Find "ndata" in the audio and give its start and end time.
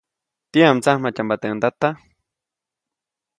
1.57-1.89